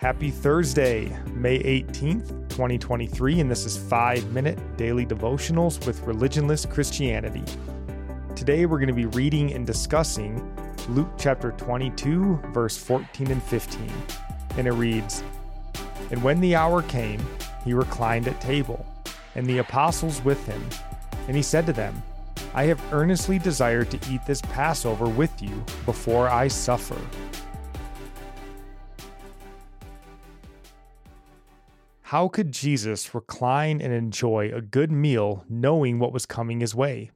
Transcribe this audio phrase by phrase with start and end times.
[0.00, 7.42] Happy Thursday, May 18th, 2023, and this is 5 Minute Daily Devotionals with Religionless Christianity.
[8.36, 10.56] Today we're going to be reading and discussing
[10.90, 13.90] Luke chapter 22, verse 14 and 15.
[14.56, 15.24] And it reads
[16.12, 17.20] And when the hour came,
[17.64, 18.86] he reclined at table,
[19.34, 20.64] and the apostles with him.
[21.26, 22.00] And he said to them,
[22.54, 27.00] I have earnestly desired to eat this Passover with you before I suffer.
[32.08, 37.10] How could Jesus recline and enjoy a good meal knowing what was coming his way?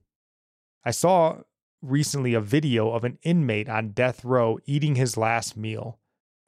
[0.84, 1.38] I saw
[1.80, 5.98] recently a video of an inmate on death row eating his last meal.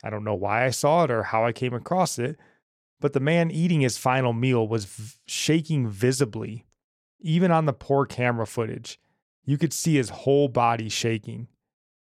[0.03, 2.37] I don't know why I saw it or how I came across it,
[3.01, 6.67] but the man eating his final meal was v- shaking visibly.
[7.21, 9.01] Even on the poor camera footage,
[9.47, 11.49] you could see his whole body shaking.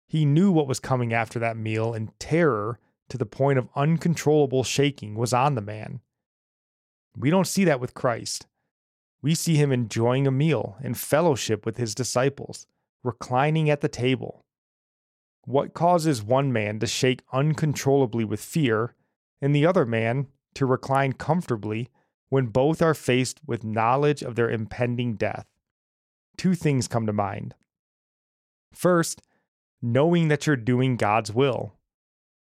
[0.08, 2.80] He knew what was coming after that meal, and terror
[3.10, 6.00] to the point of uncontrollable shaking was on the man.
[7.16, 8.46] We don't see that with Christ.
[9.20, 12.66] We see him enjoying a meal in fellowship with his disciples,
[13.04, 14.44] reclining at the table.
[15.44, 18.94] What causes one man to shake uncontrollably with fear
[19.40, 21.88] and the other man to recline comfortably
[22.28, 25.46] when both are faced with knowledge of their impending death?
[26.36, 27.54] Two things come to mind.
[28.72, 29.22] First,
[29.80, 31.74] knowing that you're doing God's will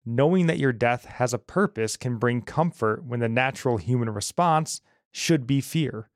[0.04, 4.80] knowing that your death has a purpose can bring comfort when the natural human response
[5.12, 6.08] should be fear.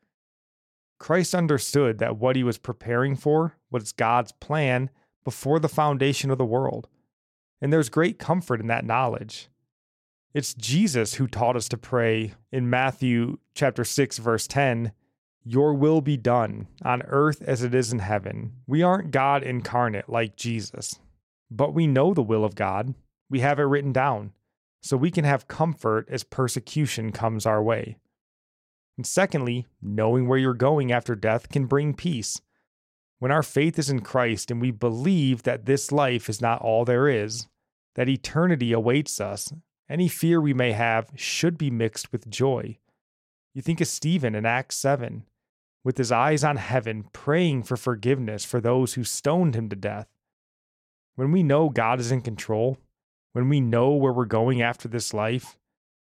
[0.98, 4.90] Christ understood that what he was preparing for was God's plan
[5.24, 6.88] before the foundation of the world.
[7.60, 9.48] And there's great comfort in that knowledge.
[10.34, 14.92] It's Jesus who taught us to pray in Matthew chapter 6 verse 10,
[15.44, 20.08] "Your will be done on earth as it is in heaven." We aren't God incarnate
[20.08, 20.98] like Jesus,
[21.50, 22.94] but we know the will of God
[23.28, 24.32] we have it written down
[24.80, 27.96] so we can have comfort as persecution comes our way.
[28.96, 32.40] And secondly, knowing where you're going after death can bring peace.
[33.18, 36.84] When our faith is in Christ and we believe that this life is not all
[36.84, 37.46] there is,
[37.94, 39.52] that eternity awaits us,
[39.88, 42.78] any fear we may have should be mixed with joy.
[43.54, 45.24] You think of Stephen in Acts 7,
[45.82, 50.08] with his eyes on heaven, praying for forgiveness for those who stoned him to death.
[51.14, 52.76] When we know God is in control,
[53.36, 55.58] when we know where we're going after this life,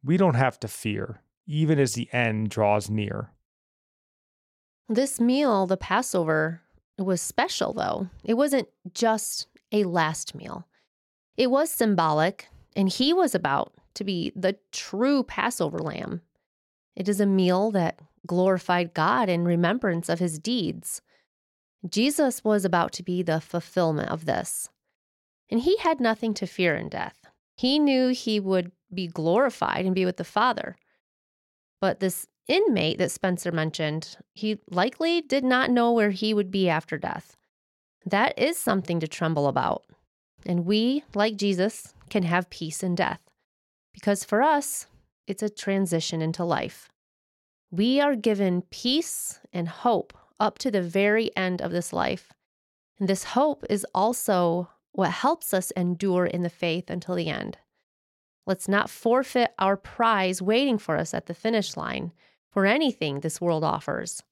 [0.03, 3.33] we don't have to fear, even as the end draws near.
[4.89, 6.63] This meal, the Passover,
[6.97, 8.09] was special though.
[8.25, 10.67] It wasn't just a last meal,
[11.37, 16.23] it was symbolic, and he was about to be the true Passover lamb.
[16.97, 21.03] It is a meal that glorified God in remembrance of his deeds.
[21.87, 24.71] Jesus was about to be the fulfillment of this.
[25.51, 27.17] And he had nothing to fear in death.
[27.57, 30.77] He knew he would be glorified and be with the Father.
[31.81, 36.69] But this inmate that Spencer mentioned, he likely did not know where he would be
[36.69, 37.37] after death.
[38.07, 39.85] That is something to tremble about.
[40.47, 43.21] And we, like Jesus, can have peace in death.
[43.93, 44.87] Because for us,
[45.27, 46.89] it's a transition into life.
[47.71, 52.33] We are given peace and hope up to the very end of this life.
[52.99, 57.57] And this hope is also what helps us endure in the faith until the end.
[58.49, 62.11] Let's not forfeit our prize waiting for us at the finish line
[62.51, 64.25] for anything this world offers.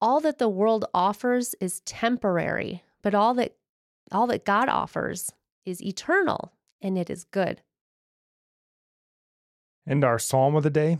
[0.00, 3.54] All that the world offers is temporary, but all that
[4.10, 5.30] all that God offers
[5.64, 7.62] is eternal and it is good.
[9.86, 10.98] And our psalm of the day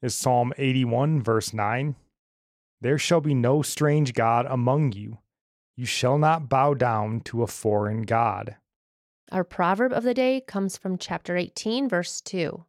[0.00, 1.96] is Psalm 81 verse 9.
[2.80, 5.18] There shall be no strange god among you
[5.78, 8.56] you shall not bow down to a foreign God.
[9.30, 12.64] Our proverb of the day comes from chapter 18, verse 2.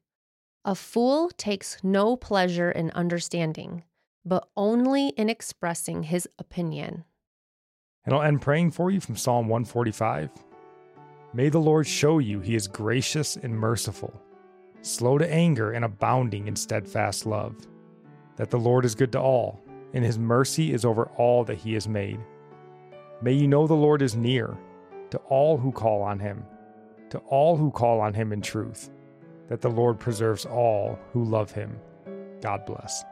[0.64, 3.84] A fool takes no pleasure in understanding,
[4.24, 7.04] but only in expressing his opinion.
[8.06, 10.30] And I'll end praying for you from Psalm 145.
[11.34, 14.14] May the Lord show you he is gracious and merciful,
[14.84, 17.56] slow to anger and abounding in steadfast love,
[18.36, 19.60] that the Lord is good to all,
[19.96, 22.20] and his mercy is over all that he has made.
[23.22, 24.58] May you know the Lord is near
[25.10, 26.46] to all who call on him,
[27.10, 28.90] to all who call on him in truth,
[29.50, 31.78] that the Lord preserves all who love him.
[32.42, 33.04] God bless.